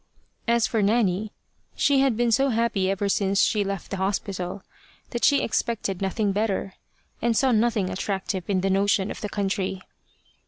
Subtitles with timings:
[0.47, 1.31] As for Nanny,
[1.75, 4.63] she had been so happy ever since she left the hospital,
[5.11, 6.73] that she expected nothing better,
[7.21, 9.79] and saw nothing attractive in the notion of the country.